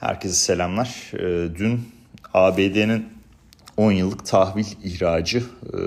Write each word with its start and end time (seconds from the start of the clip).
Herkese 0.00 0.34
selamlar. 0.34 1.12
Ee, 1.14 1.54
dün 1.56 1.80
ABD'nin 2.34 3.08
10 3.76 3.92
yıllık 3.92 4.26
tahvil 4.26 4.64
ihracı 4.84 5.38
e, 5.38 5.78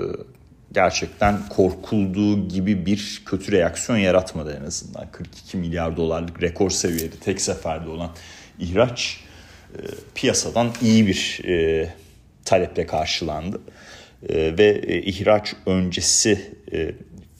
gerçekten 0.72 1.48
korkulduğu 1.48 2.48
gibi 2.48 2.86
bir 2.86 3.22
kötü 3.26 3.52
reaksiyon 3.52 3.98
yaratmadı 3.98 4.58
en 4.62 4.66
azından. 4.66 5.10
42 5.12 5.56
milyar 5.56 5.96
dolarlık 5.96 6.42
rekor 6.42 6.70
seviyede 6.70 7.16
tek 7.16 7.40
seferde 7.40 7.88
olan 7.88 8.10
ihraç 8.58 9.20
e, 9.74 9.78
piyasadan 10.14 10.72
iyi 10.82 11.06
bir 11.06 11.40
e, 11.44 11.88
taleple 12.44 12.86
karşılandı. 12.86 13.60
Ve 14.30 15.02
ihraç 15.02 15.54
öncesi 15.66 16.54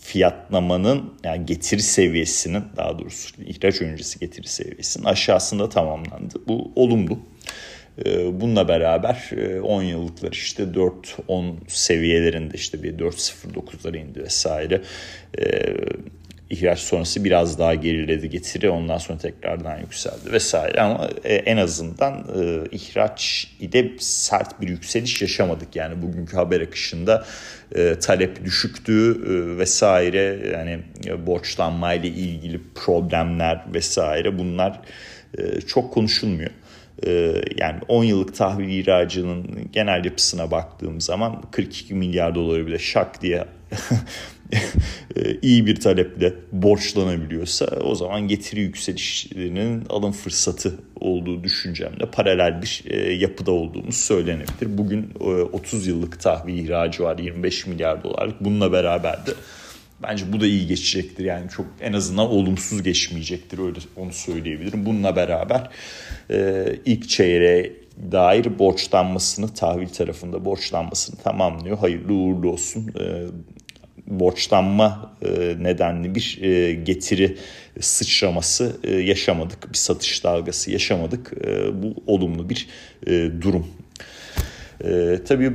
fiyatlamanın 0.04 1.14
yani 1.24 1.46
getiri 1.46 1.82
seviyesinin 1.82 2.64
daha 2.76 2.98
doğrusu 2.98 3.42
ihraç 3.42 3.82
öncesi 3.82 4.18
getiri 4.18 4.48
seviyesinin 4.48 5.04
aşağısında 5.04 5.68
tamamlandı. 5.68 6.34
Bu 6.48 6.72
olumlu. 6.76 7.18
Ee, 8.04 8.40
bununla 8.40 8.68
beraber 8.68 9.30
10 9.62 9.82
e, 9.82 9.86
yıllıklar 9.86 10.32
işte 10.32 10.62
4-10 10.62 11.54
seviyelerinde 11.68 12.54
işte 12.54 12.82
bir 12.82 12.98
4.09'lara 12.98 13.96
indi 13.96 14.22
vesaire. 14.22 14.82
İhraç 16.50 16.78
sonrası 16.78 17.24
biraz 17.24 17.58
daha 17.58 17.74
geriledi 17.74 18.30
getiri 18.30 18.70
ondan 18.70 18.98
sonra 18.98 19.18
tekrardan 19.18 19.78
yükseldi 19.78 20.32
vesaire. 20.32 20.80
Ama 20.80 21.08
e, 21.24 21.34
en 21.34 21.56
azından 21.56 22.12
e, 22.14 22.64
ihraç 22.70 23.48
ile 23.60 23.92
sert 23.98 24.60
bir 24.60 24.68
yükseliş 24.68 25.22
yaşamadık. 25.22 25.76
Yani 25.76 26.02
bugünkü 26.02 26.36
haber 26.36 26.60
akışında 26.60 27.24
e, 27.74 27.98
talep 27.98 28.44
düşüktü 28.44 29.10
e, 29.10 29.58
vesaire. 29.58 30.38
Yani 30.52 30.78
borçlanma 31.26 31.94
ile 31.94 32.08
ilgili 32.08 32.60
problemler 32.74 33.64
vesaire. 33.74 34.38
Bunlar 34.38 34.80
çok 35.66 35.94
konuşulmuyor. 35.94 36.50
Yani 37.56 37.80
10 37.88 38.04
yıllık 38.04 38.36
tahvil 38.36 38.68
ihracının 38.68 39.68
genel 39.72 40.04
yapısına 40.04 40.50
baktığım 40.50 41.00
zaman 41.00 41.42
42 41.50 41.94
milyar 41.94 42.34
doları 42.34 42.66
bile 42.66 42.78
şak 42.78 43.22
diye 43.22 43.44
iyi 45.42 45.66
bir 45.66 45.80
taleple 45.80 46.34
borçlanabiliyorsa 46.52 47.66
o 47.66 47.94
zaman 47.94 48.28
getiri 48.28 48.60
yükselişlerinin 48.60 49.86
alım 49.88 50.12
fırsatı 50.12 50.74
olduğu 51.00 51.44
düşüncemle 51.44 52.10
paralel 52.12 52.62
bir 52.62 52.82
e, 52.86 53.12
yapıda 53.12 53.52
olduğumuz 53.52 53.96
söylenebilir. 53.96 54.78
Bugün 54.78 55.10
30 55.52 55.86
yıllık 55.86 56.20
tahvil 56.20 56.58
ihracı 56.58 57.02
var 57.02 57.18
25 57.18 57.66
milyar 57.66 58.04
dolarlık. 58.04 58.44
Bununla 58.44 58.72
beraber 58.72 59.26
de 59.26 59.30
bence 60.02 60.32
bu 60.32 60.40
da 60.40 60.46
iyi 60.46 60.66
geçecektir. 60.66 61.24
Yani 61.24 61.50
çok 61.50 61.66
en 61.80 61.92
azından 61.92 62.30
olumsuz 62.30 62.82
geçmeyecektir 62.82 63.58
öyle 63.58 63.78
onu 63.96 64.12
söyleyebilirim. 64.12 64.86
Bununla 64.86 65.16
beraber 65.16 65.70
e, 66.30 66.64
ilk 66.84 67.08
çeyreğe 67.08 67.72
dair 68.12 68.58
borçlanmasını 68.58 69.54
tahvil 69.54 69.88
tarafında 69.88 70.44
borçlanmasını 70.44 71.16
tamamlıyor. 71.16 71.78
Hayırlı 71.78 72.12
uğurlu 72.12 72.52
olsun. 72.52 72.92
Borçlanma 74.06 75.16
e, 75.22 75.56
nedenli 75.60 76.14
bir 76.14 76.38
e, 76.42 76.72
getiri 76.72 77.36
sıçraması 77.80 78.76
e, 78.84 78.94
yaşamadık. 78.94 79.72
Bir 79.72 79.78
satış 79.78 80.24
dalgası 80.24 80.70
yaşamadık. 80.70 81.32
Bu 81.72 81.94
olumlu 82.06 82.48
bir 82.48 82.68
durum. 83.40 83.66
Tabii 85.28 85.52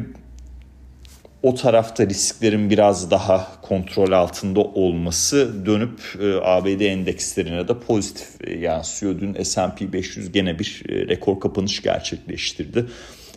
o 1.44 1.55
tarafta 1.55 2.08
risklerin 2.08 2.70
biraz 2.70 3.11
daha 3.11 3.61
kontrol 3.61 4.11
altında 4.11 4.59
olması 4.59 5.66
dönüp 5.66 6.00
ABD 6.44 6.81
endekslerine 6.81 7.67
de 7.67 7.80
pozitif 7.80 8.27
yansıyor. 8.61 9.20
Dün 9.20 9.44
S&P 9.44 9.94
500 9.94 10.31
gene 10.31 10.59
bir 10.59 10.83
rekor 10.88 11.39
kapanış 11.39 11.81
gerçekleştirdi. 11.81 12.86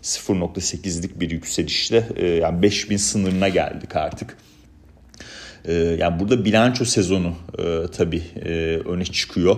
0.8'lik 0.02 1.20
bir 1.20 1.30
yükselişle 1.30 2.04
yani 2.40 2.62
5000 2.62 2.96
sınırına 2.96 3.48
geldik 3.48 3.96
artık. 3.96 4.36
E, 5.64 5.72
yani 5.74 6.20
burada 6.20 6.44
bilanço 6.44 6.84
sezonu 6.84 7.34
e, 7.58 7.86
tabii 7.96 8.22
e, 8.44 8.50
öne 8.84 9.04
çıkıyor. 9.04 9.56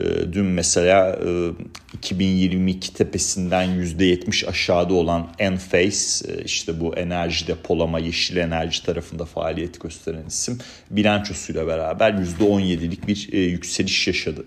E, 0.00 0.32
dün 0.32 0.44
mesela 0.44 1.18
e, 1.26 1.50
2022 1.92 2.94
tepesinden 2.94 3.68
%70 3.68 4.46
aşağıda 4.46 4.94
olan 4.94 5.28
Enphase 5.38 6.32
e, 6.32 6.44
işte 6.44 6.80
bu 6.80 6.96
enerji 6.96 7.46
depolama 7.46 7.98
yeşil 7.98 8.36
enerji 8.36 8.84
tarafında 8.84 9.24
faaliyet 9.24 9.80
gösteren 9.80 10.26
isim 10.28 10.58
bilançosuyla 10.90 11.66
beraber 11.66 12.12
%17'lik 12.12 13.08
bir 13.08 13.28
e, 13.32 13.38
yükseliş 13.38 14.06
yaşadı. 14.06 14.44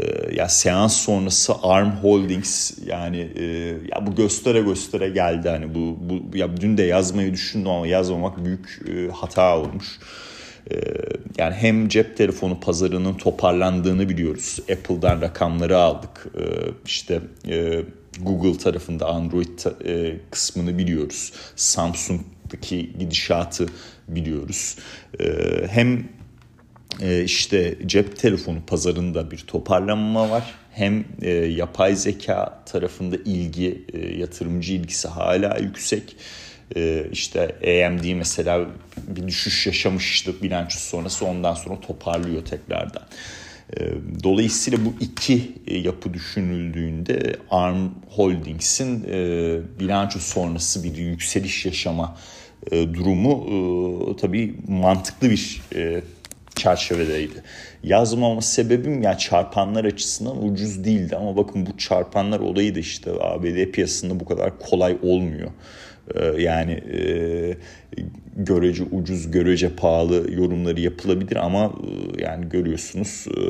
E, 0.00 0.34
ya 0.34 0.48
seans 0.48 0.96
sonrası 0.96 1.52
Arm 1.62 1.90
Holdings 1.90 2.72
yani 2.86 3.28
e, 3.36 3.44
ya 3.92 4.06
bu 4.06 4.14
göstere 4.14 4.60
göstere 4.60 5.08
geldi 5.08 5.48
hani 5.48 5.74
bu, 5.74 5.98
bu 6.00 6.36
ya 6.36 6.56
dün 6.56 6.76
de 6.76 6.82
yazmayı 6.82 7.32
düşündüm 7.32 7.70
ama 7.70 7.86
yazmamak 7.86 8.44
büyük 8.44 8.80
e, 8.88 9.12
hata 9.12 9.58
olmuş. 9.58 9.98
Ee, 10.72 10.76
yani 11.38 11.54
hem 11.54 11.88
cep 11.88 12.16
telefonu 12.16 12.60
pazarının 12.60 13.14
toparlandığını 13.14 14.08
biliyoruz. 14.08 14.58
Apple'dan 14.72 15.20
rakamları 15.20 15.78
aldık. 15.78 16.26
Ee, 16.38 16.42
işte 16.86 17.20
e, 17.48 17.82
Google 18.20 18.58
tarafında 18.58 19.06
Android 19.06 19.84
e, 19.84 20.16
kısmını 20.30 20.78
biliyoruz. 20.78 21.32
Samsung'daki 21.56 22.92
gidişatı 22.98 23.66
biliyoruz. 24.08 24.76
Ee, 25.20 25.66
hem 25.70 26.08
e, 27.02 27.24
işte 27.24 27.78
cep 27.86 28.16
telefonu 28.16 28.58
pazarında 28.66 29.30
bir 29.30 29.38
toparlanma 29.38 30.30
var. 30.30 30.54
Hem 30.72 31.04
yapay 31.48 31.96
zeka 31.96 32.62
tarafında 32.66 33.16
ilgi, 33.16 33.86
yatırımcı 34.18 34.72
ilgisi 34.72 35.08
hala 35.08 35.58
yüksek. 35.58 36.16
Ee, 36.76 37.06
işte 37.12 37.40
AMD 37.42 38.14
mesela 38.14 38.66
bir 39.08 39.26
düşüş 39.26 39.66
yaşamıştı 39.66 40.42
bilanço 40.42 40.78
sonrası 40.78 41.26
ondan 41.26 41.54
sonra 41.54 41.80
toparlıyor 41.80 42.44
tekrardan. 42.44 43.02
Ee, 43.76 43.90
dolayısıyla 44.24 44.78
bu 44.84 44.94
iki 45.00 45.52
e, 45.66 45.78
yapı 45.78 46.14
düşünüldüğünde 46.14 47.36
ARM 47.50 47.88
Holdings'in 48.08 49.04
e, 49.04 49.58
bilanço 49.80 50.18
sonrası 50.18 50.84
bir 50.84 50.96
yükseliş 50.96 51.66
yaşama 51.66 52.16
e, 52.70 52.94
durumu 52.94 54.16
tabii 54.16 54.54
mantıklı 54.68 55.30
bir 55.30 55.62
çerçevedeydi. 56.56 57.42
Yazmama 57.82 58.42
sebebim 58.42 59.02
ya 59.02 59.10
yani 59.10 59.18
çarpanlar 59.18 59.84
açısından 59.84 60.44
ucuz 60.44 60.84
değildi 60.84 61.16
ama 61.16 61.36
bakın 61.36 61.66
bu 61.66 61.78
çarpanlar 61.78 62.40
olayı 62.40 62.74
da 62.74 62.78
işte 62.78 63.10
ABD 63.20 63.70
piyasasında 63.70 64.20
bu 64.20 64.24
kadar 64.24 64.58
kolay 64.58 64.96
olmuyor. 65.02 65.50
Ee, 66.14 66.42
yani 66.42 66.72
e, 66.72 67.00
görece 68.36 68.82
ucuz, 68.82 69.30
görece 69.30 69.68
pahalı 69.68 70.32
yorumları 70.32 70.80
yapılabilir 70.80 71.36
ama 71.36 71.64
e, 71.64 72.22
yani 72.22 72.48
görüyorsunuz 72.48 73.26
e, 73.28 73.40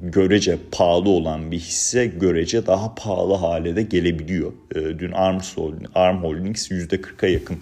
görece 0.00 0.58
pahalı 0.72 1.08
olan 1.08 1.50
bir 1.50 1.58
hisse 1.58 2.06
görece 2.06 2.66
daha 2.66 2.94
pahalı 2.94 3.34
hale 3.34 3.76
de 3.76 3.82
gelebiliyor. 3.82 4.52
Dün 4.74 5.12
Arms 5.12 5.56
Holding, 5.56 5.90
Arm 5.94 6.22
Holdings 6.22 6.70
%40'a 6.70 7.28
yakın 7.28 7.56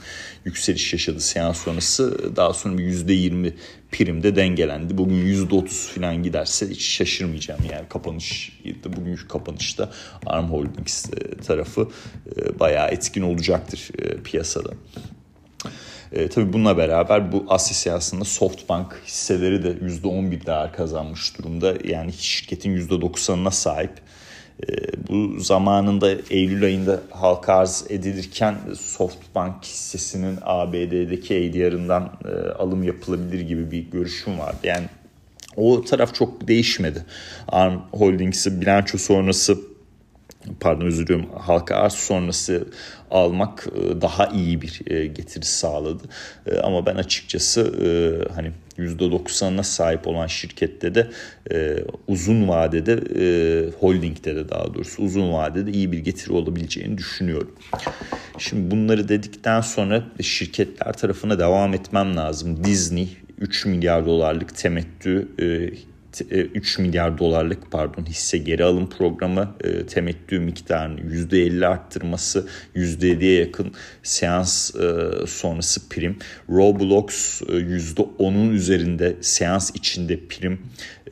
yükseliş 0.44 0.92
yaşadı 0.92 1.20
seans 1.20 1.58
sonrası. 1.58 2.36
Daha 2.36 2.52
sonra 2.52 2.78
bir 2.78 2.84
%20 2.84 3.52
primde 3.92 4.36
dengelendi. 4.36 4.98
Bugün 4.98 5.26
%30 5.26 5.66
falan 5.68 6.22
giderse 6.22 6.70
hiç 6.70 6.82
şaşırmayacağım 6.82 7.60
yani 7.72 7.88
kapanış 7.88 8.60
bugünkü 8.96 9.28
kapanışta 9.28 9.90
Arm 10.26 10.46
Holdings 10.46 11.10
tarafı 11.46 11.88
bayağı 12.60 12.88
etkin 12.88 13.22
olacaktır 13.22 13.90
piyasada. 14.24 14.70
E, 16.12 16.28
tabii 16.28 16.52
bununla 16.52 16.76
beraber 16.76 17.32
bu 17.32 17.44
Asya 17.48 17.74
siyasında 17.74 18.24
Softbank 18.24 19.02
hisseleri 19.06 19.62
de 19.62 19.68
%11 19.68 20.46
değer 20.46 20.72
kazanmış 20.72 21.38
durumda. 21.38 21.74
Yani 21.84 22.12
şirketin 22.12 22.76
%90'ına 22.76 23.50
sahip. 23.50 23.92
E, 24.68 24.72
bu 25.08 25.40
zamanında 25.40 26.10
Eylül 26.30 26.64
ayında 26.64 27.00
halka 27.10 27.54
arz 27.54 27.84
edilirken 27.88 28.56
Softbank 28.78 29.64
hissesinin 29.64 30.38
ABD'deki 30.42 31.34
ADR'ından 31.34 32.12
e, 32.24 32.50
alım 32.50 32.82
yapılabilir 32.82 33.40
gibi 33.40 33.70
bir 33.70 33.90
görüşüm 33.90 34.38
vardı. 34.38 34.58
Yani 34.64 34.86
o 35.56 35.84
taraf 35.84 36.14
çok 36.14 36.48
değişmedi. 36.48 37.04
Arm 37.48 37.80
Holdings'i 37.92 38.60
bilanço 38.60 38.98
sonrası 38.98 39.71
pardon 40.60 40.86
özür 40.86 41.06
diliyorum 41.06 41.30
halka 41.38 41.76
arz 41.76 41.92
sonrası 41.92 42.64
almak 43.10 43.66
e, 43.76 44.00
daha 44.00 44.26
iyi 44.26 44.62
bir 44.62 44.80
e, 44.86 45.06
getiri 45.06 45.44
sağladı. 45.44 46.02
E, 46.46 46.58
ama 46.58 46.86
ben 46.86 46.96
açıkçası 46.96 47.62
hani 48.34 48.52
%90'ına 48.78 49.62
sahip 49.62 50.06
olan 50.06 50.26
şirkette 50.26 50.94
de 50.94 51.10
uzun 52.08 52.48
vadede 52.48 52.92
holdingde 53.80 54.36
de 54.36 54.48
daha 54.48 54.74
doğrusu 54.74 55.02
uzun 55.02 55.32
vadede 55.32 55.70
iyi 55.70 55.92
bir 55.92 55.98
getiri 55.98 56.32
olabileceğini 56.32 56.98
düşünüyorum. 56.98 57.54
Şimdi 58.38 58.70
bunları 58.70 59.08
dedikten 59.08 59.60
sonra 59.60 60.04
şirketler 60.22 60.92
tarafına 60.92 61.38
devam 61.38 61.74
etmem 61.74 62.16
lazım. 62.16 62.64
Disney 62.64 63.16
3 63.38 63.66
milyar 63.66 64.06
dolarlık 64.06 64.56
temettü 64.56 65.28
3 66.20 66.78
milyar 66.78 67.18
dolarlık 67.18 67.70
pardon 67.70 68.06
hisse 68.06 68.38
geri 68.38 68.64
alım 68.64 68.88
programı 68.90 69.56
e, 69.64 69.86
temettü 69.86 70.38
miktarını 70.38 71.00
%50 71.00 71.66
arttırması 71.66 72.48
%7'ye 72.76 73.40
yakın 73.40 73.72
seans 74.02 74.74
e, 74.74 75.10
sonrası 75.26 75.88
prim. 75.88 76.16
Roblox 76.48 77.42
e, 77.42 77.52
%10'un 77.52 78.52
üzerinde 78.52 79.16
seans 79.20 79.70
içinde 79.74 80.26
prim. 80.26 80.58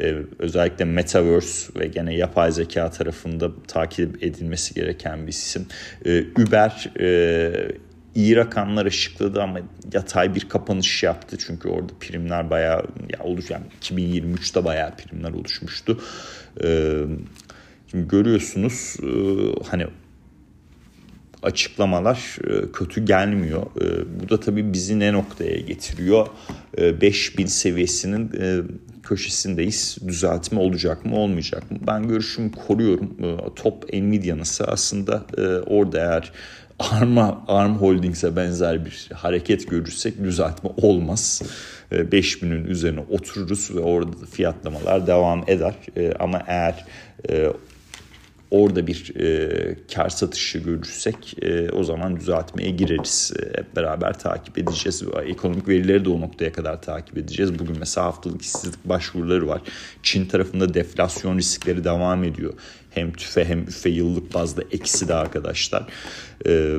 E, 0.01 0.15
özellikle 0.39 0.85
Metaverse 0.85 1.81
ve 1.81 1.87
gene 1.87 2.15
yapay 2.15 2.53
zeka 2.53 2.91
tarafında 2.91 3.51
takip 3.69 4.23
edilmesi 4.23 4.75
gereken 4.75 5.23
bir 5.27 5.33
isim. 5.33 5.67
E, 6.05 6.25
Uber 6.39 6.91
e, 7.01 7.90
iyi 8.15 8.37
rakamlar 8.37 8.87
ışıkladı 8.87 9.43
ama 9.43 9.61
yatay 9.93 10.35
bir 10.35 10.49
kapanış 10.49 11.03
yaptı. 11.03 11.37
Çünkü 11.39 11.69
orada 11.69 11.93
primler 12.01 12.51
bayağı 12.51 12.85
ya 13.19 13.25
oluş 13.25 13.51
yani 13.51 13.65
2023'te 13.83 14.65
bayağı 14.65 14.97
primler 14.97 15.33
oluşmuştu. 15.33 16.01
Ee, 16.65 17.01
şimdi 17.91 18.09
görüyorsunuz 18.09 18.97
e, 19.03 19.09
hani 19.71 19.87
açıklamalar 21.43 22.37
e, 22.45 22.73
kötü 22.73 23.05
gelmiyor. 23.05 23.63
E, 23.63 24.21
bu 24.21 24.29
da 24.29 24.41
tabii 24.41 24.73
bizi 24.73 24.99
ne 24.99 25.13
noktaya 25.13 25.61
getiriyor? 25.61 26.27
E, 26.79 27.01
5000 27.01 27.47
seviyesinin 27.47 28.31
köşesindeyiz. 29.03 29.99
Düzeltme 30.07 30.61
olacak 30.61 31.05
mı 31.05 31.17
olmayacak 31.17 31.71
mı? 31.71 31.79
Ben 31.87 32.09
görüşümü 32.09 32.53
koruyorum. 32.53 33.17
E, 33.23 33.55
top 33.57 33.93
Nvidia'nın 33.93 34.45
aslında 34.67 35.25
e, 35.39 35.43
orada 35.47 35.99
eğer 35.99 36.33
Arm'a, 36.79 37.45
Arm 37.49 37.77
Holdings'e 37.77 38.37
benzer 38.37 38.85
bir 38.85 39.09
hareket 39.15 39.71
görürsek 39.71 40.25
düzeltme 40.25 40.71
olmaz. 40.77 41.43
5000'in 41.93 42.65
e, 42.65 42.69
üzerine 42.69 43.01
otururuz 43.01 43.75
ve 43.75 43.81
orada 43.81 44.27
fiyatlamalar 44.31 45.07
devam 45.07 45.45
eder. 45.47 45.75
E, 45.97 46.13
ama 46.19 46.43
eğer 46.47 46.85
e, 47.31 47.53
orada 48.51 48.87
bir 48.87 49.13
e, 49.21 49.77
kar 49.95 50.09
satışı 50.09 50.59
görürsek 50.59 51.37
e, 51.43 51.71
o 51.71 51.85
zaman 51.85 52.17
düzeltmeye 52.17 52.71
gireriz. 52.71 53.33
E, 53.39 53.59
hep 53.59 53.77
beraber 53.77 54.19
takip 54.19 54.59
edeceğiz. 54.59 55.03
Ekonomik 55.27 55.69
verileri 55.69 56.05
de 56.05 56.09
o 56.09 56.21
noktaya 56.21 56.53
kadar 56.53 56.83
takip 56.83 57.19
edeceğiz. 57.19 57.59
Bugün 57.59 57.77
mesela 57.79 58.07
haftalık 58.07 58.43
işsizlik 58.43 58.85
başvuruları 58.85 59.49
var. 59.49 59.61
Çin 60.03 60.27
tarafında 60.27 60.75
deflasyon 60.75 61.39
riskleri 61.39 61.85
devam 61.85 62.25
ediyor. 62.25 62.55
Hem 62.91 63.13
tüfe 63.13 63.45
hem 63.45 63.63
üfe 63.63 63.91
yıllık 63.91 64.35
bazda 64.35 64.63
eksi 64.73 65.09
de 65.09 65.15
arkadaşlar. 65.15 65.87
Ee, 66.47 66.79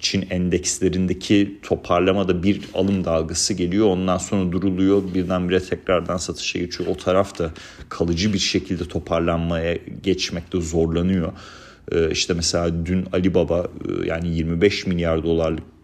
Çin 0.00 0.26
endekslerindeki 0.30 1.58
toparlamada 1.62 2.42
bir 2.42 2.60
alım 2.74 3.04
dalgası 3.04 3.54
geliyor. 3.54 3.86
Ondan 3.86 4.18
sonra 4.18 4.52
duruluyor. 4.52 5.02
Birdenbire 5.14 5.60
tekrardan 5.60 6.16
satışa 6.16 6.58
geçiyor. 6.58 6.90
O 6.90 6.96
taraf 6.96 7.38
da 7.38 7.50
kalıcı 7.88 8.32
bir 8.32 8.38
şekilde 8.38 8.88
toparlanmaya 8.88 9.78
geçmekte 10.02 10.60
zorlanıyor. 10.60 11.32
Ee, 11.92 12.10
işte 12.10 12.34
mesela 12.34 12.86
dün 12.86 13.06
Alibaba 13.12 13.66
e, 13.88 14.06
yani 14.06 14.36
25 14.36 14.86
milyar 14.86 15.22
dolarlık 15.22 15.77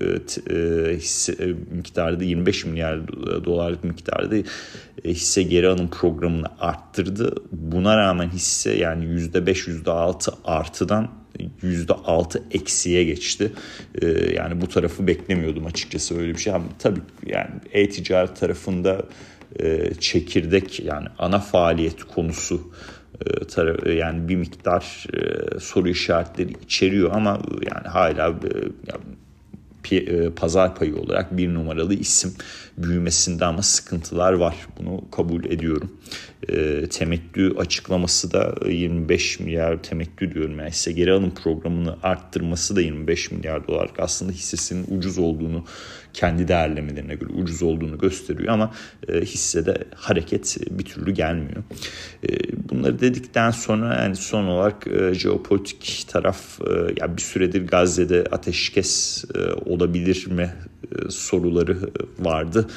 e, 0.00 0.06
e, 0.54 0.96
hisse 0.96 1.54
miktarda 1.70 2.24
25 2.24 2.64
milyar 2.64 3.08
dolarlık 3.44 3.84
miktarda 3.84 4.36
hisse 5.04 5.42
geri 5.42 5.68
alım 5.68 5.90
programını 5.90 6.46
arttırdı. 6.60 7.34
Buna 7.52 7.96
rağmen 7.96 8.28
hisse 8.28 8.76
yani 8.76 9.04
%5 9.04 9.68
%6 9.68 10.32
artıdan 10.44 11.08
%6 11.62 12.42
eksiye 12.50 13.04
geçti. 13.04 13.52
Ee, 14.02 14.06
yani 14.36 14.60
bu 14.60 14.68
tarafı 14.68 15.06
beklemiyordum 15.06 15.66
açıkçası 15.66 16.18
öyle 16.18 16.34
bir 16.34 16.38
şey. 16.38 16.52
Ama 16.52 16.64
tabii 16.78 17.00
yani 17.26 17.50
e-ticaret 17.72 18.36
tarafında 18.36 19.02
e, 19.58 19.94
çekirdek 20.00 20.80
yani 20.80 21.06
ana 21.18 21.38
faaliyet 21.38 22.04
konusu 22.04 22.72
e, 23.86 23.92
yani 23.92 24.28
bir 24.28 24.36
miktar 24.36 25.06
e, 25.14 25.60
soru 25.60 25.88
işaretleri 25.88 26.52
içeriyor 26.64 27.10
ama 27.12 27.40
yani 27.74 27.88
hala 27.88 28.34
pazar 30.36 30.74
payı 30.74 30.96
olarak 30.96 31.36
bir 31.36 31.54
numaralı 31.54 31.94
isim 31.94 32.34
büyümesinde 32.78 33.44
ama 33.44 33.62
sıkıntılar 33.62 34.32
var. 34.32 34.56
Bunu 34.78 35.10
kabul 35.10 35.44
ediyorum. 35.44 35.92
E, 36.48 36.86
temettü 36.86 37.54
açıklaması 37.56 38.32
da 38.32 38.54
25 38.68 39.40
milyar 39.40 39.82
temettü 39.82 40.34
diyorum. 40.34 40.58
Yani 40.58 40.70
hisse 40.70 40.92
geri 40.92 41.12
alım 41.12 41.34
programını 41.34 41.96
arttırması 42.02 42.76
da 42.76 42.80
25 42.80 43.30
milyar 43.30 43.66
dolar. 43.66 43.90
Aslında 43.98 44.32
hissesinin 44.32 44.86
ucuz 44.98 45.18
olduğunu 45.18 45.64
kendi 46.14 46.48
değerlemelerine 46.48 47.14
göre 47.14 47.32
ucuz 47.32 47.62
olduğunu 47.62 47.98
gösteriyor 47.98 48.52
ama 48.52 48.74
e, 49.08 49.20
hissede 49.20 49.84
hareket 49.94 50.56
bir 50.70 50.84
türlü 50.84 51.10
gelmiyor. 51.10 51.62
E, 52.28 52.28
bunları 52.68 53.00
dedikten 53.00 53.50
sonra 53.50 54.02
yani 54.02 54.16
son 54.16 54.44
olarak 54.44 54.86
e, 54.86 55.14
jeopolitik 55.14 56.04
taraf 56.08 56.60
e, 56.60 56.72
ya 57.00 57.16
bir 57.16 57.22
süredir 57.22 57.66
Gazze'de 57.66 58.24
ateşkes 58.32 59.24
e, 59.34 59.70
olabilir 59.70 60.26
mi 60.26 60.50
soruları 61.08 61.78
vardı. 62.18 62.68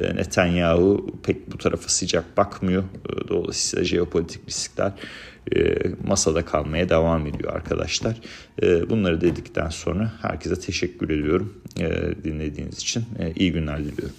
E, 0.00 0.16
Netanyahu 0.16 1.06
pek 1.22 1.52
bu 1.52 1.58
tarafa 1.58 1.88
sıcak 1.88 2.36
bakmıyor. 2.36 2.82
E, 2.82 3.28
dolayısıyla 3.28 3.84
jeopolitik 3.84 4.48
riskler 4.48 4.92
masada 6.06 6.44
kalmaya 6.44 6.88
devam 6.88 7.26
ediyor 7.26 7.54
arkadaşlar. 7.54 8.16
Bunları 8.62 9.20
dedikten 9.20 9.68
sonra 9.68 10.12
herkese 10.22 10.60
teşekkür 10.60 11.10
ediyorum 11.10 11.54
dinlediğiniz 12.24 12.78
için. 12.78 13.04
İyi 13.36 13.52
günler 13.52 13.78
diliyorum. 13.78 14.16